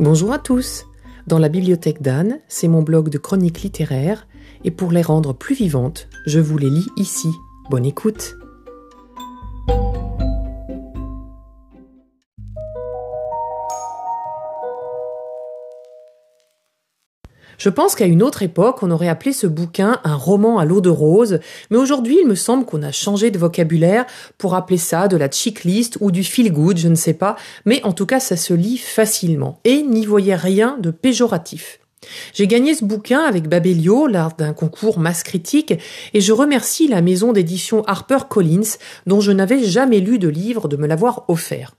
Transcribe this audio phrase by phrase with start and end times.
[0.00, 0.86] Bonjour à tous.
[1.26, 4.28] Dans la bibliothèque d'Anne, c'est mon blog de chroniques littéraires,
[4.62, 7.28] et pour les rendre plus vivantes, je vous les lis ici.
[7.68, 8.36] Bonne écoute.
[17.58, 20.80] Je pense qu'à une autre époque, on aurait appelé ce bouquin un roman à l'eau
[20.80, 24.06] de rose, mais aujourd'hui, il me semble qu'on a changé de vocabulaire
[24.38, 27.34] pour appeler ça de la checklist ou du feel good, je ne sais pas,
[27.64, 31.80] mais en tout cas, ça se lit facilement et n'y voyez rien de péjoratif.
[32.32, 35.74] J'ai gagné ce bouquin avec Babelio lors d'un concours masse critique
[36.14, 40.76] et je remercie la maison d'édition HarperCollins dont je n'avais jamais lu de livre de
[40.76, 41.74] me l'avoir offert.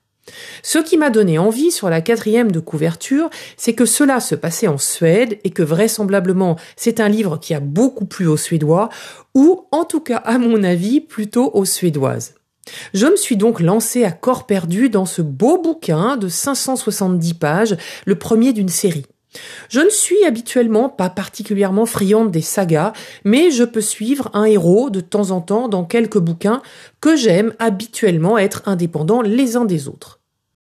[0.64, 4.68] Ce qui m'a donné envie sur la quatrième de couverture, c'est que cela se passait
[4.68, 8.90] en Suède et que vraisemblablement c'est un livre qui a beaucoup plu aux Suédois,
[9.36, 12.36] ou en tout cas à mon avis plutôt aux Suédoises.
[12.94, 17.78] Je me suis donc lancé à corps perdu dans ce beau bouquin de 570 pages,
[18.06, 19.06] le premier d'une série.
[19.70, 22.94] Je ne suis habituellement pas particulièrement friande des sagas,
[23.24, 26.62] mais je peux suivre un héros de temps en temps dans quelques bouquins
[27.00, 30.19] que j'aime habituellement être indépendants les uns des autres.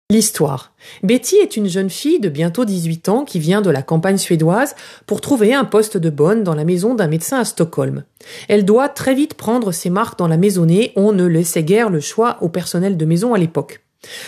[0.09, 0.71] L'histoire.
[1.03, 4.73] Betty est une jeune fille de bientôt 18 ans qui vient de la campagne suédoise
[5.05, 8.05] pour trouver un poste de bonne dans la maison d'un médecin à Stockholm.
[8.47, 11.99] Elle doit très vite prendre ses marques dans la maisonnée, on ne laissait guère le
[11.99, 13.81] choix au personnel de maison à l'époque.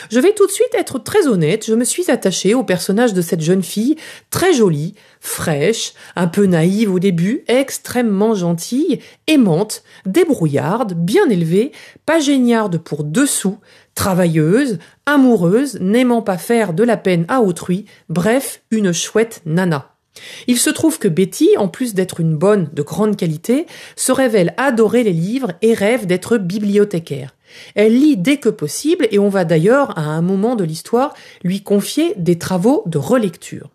[0.09, 3.21] Je vais tout de suite être très honnête, je me suis attachée au personnage de
[3.21, 3.95] cette jeune fille,
[4.29, 11.71] très jolie, fraîche, un peu naïve au début, extrêmement gentille, aimante, débrouillarde, bien élevée,
[12.05, 13.59] pas géniarde pour dessous,
[13.93, 19.98] travailleuse, amoureuse, n'aimant pas faire de la peine à autrui, bref, une chouette nana.
[20.47, 24.53] Il se trouve que Betty, en plus d'être une bonne de grande qualité, se révèle
[24.57, 27.35] adorer les livres et rêve d'être bibliothécaire.
[27.75, 31.61] Elle lit dès que possible et on va d'ailleurs, à un moment de l'histoire, lui
[31.61, 33.69] confier des travaux de relecture.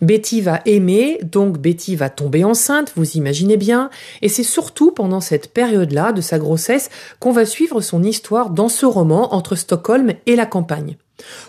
[0.00, 3.90] Betty va aimer, donc Betty va tomber enceinte, vous imaginez bien,
[4.22, 8.68] et c'est surtout pendant cette période-là de sa grossesse qu'on va suivre son histoire dans
[8.68, 10.96] ce roman entre Stockholm et la campagne.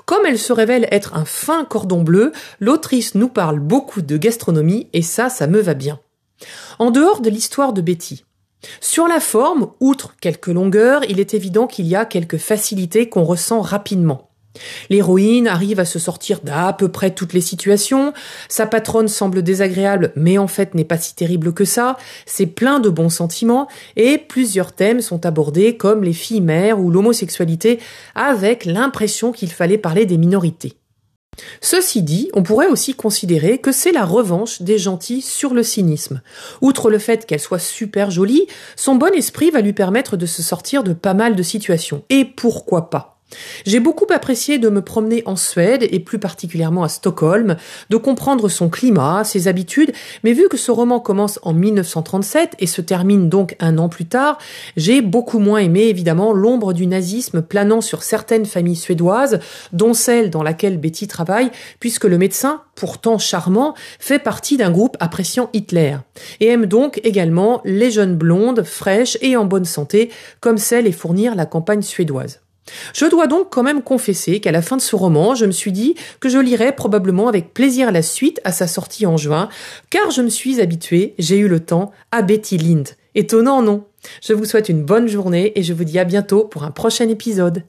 [0.05, 4.87] Comme elle se révèle être un fin cordon bleu, l'autrice nous parle beaucoup de gastronomie
[4.93, 5.99] et ça, ça me va bien.
[6.79, 8.23] En dehors de l'histoire de Betty,
[8.81, 13.23] sur la forme, outre quelques longueurs, il est évident qu'il y a quelques facilités qu'on
[13.23, 14.26] ressent rapidement.
[14.89, 18.13] L'héroïne arrive à se sortir d'à peu près toutes les situations,
[18.49, 22.79] sa patronne semble désagréable mais en fait n'est pas si terrible que ça, c'est plein
[22.79, 27.79] de bons sentiments et plusieurs thèmes sont abordés comme les filles mères ou l'homosexualité
[28.15, 30.73] avec l'impression qu'il fallait parler des minorités.
[31.61, 36.21] Ceci dit, on pourrait aussi considérer que c'est la revanche des gentils sur le cynisme.
[36.61, 40.41] Outre le fait qu'elle soit super jolie, son bon esprit va lui permettre de se
[40.41, 42.03] sortir de pas mal de situations.
[42.09, 43.16] Et pourquoi pas?
[43.65, 47.57] J'ai beaucoup apprécié de me promener en Suède et plus particulièrement à Stockholm,
[47.89, 49.91] de comprendre son climat, ses habitudes,
[50.23, 54.05] mais vu que ce roman commence en 1937 et se termine donc un an plus
[54.05, 54.37] tard,
[54.77, 59.39] j'ai beaucoup moins aimé évidemment l'ombre du nazisme planant sur certaines familles suédoises,
[59.73, 64.95] dont celle dans laquelle Betty travaille, puisque le médecin, pourtant charmant, fait partie d'un groupe
[64.99, 65.97] appréciant Hitler,
[66.39, 70.91] et aime donc également les jeunes blondes, fraîches et en bonne santé, comme celle et
[70.91, 72.39] fournir la campagne suédoise.
[72.93, 75.71] Je dois donc quand même confesser qu'à la fin de ce roman, je me suis
[75.71, 79.49] dit que je lirais probablement avec plaisir la suite à sa sortie en juin,
[79.89, 82.87] car je me suis habituée, j'ai eu le temps, à Betty Lind.
[83.15, 83.85] Étonnant, non?
[84.21, 87.09] Je vous souhaite une bonne journée et je vous dis à bientôt pour un prochain
[87.09, 87.63] épisode.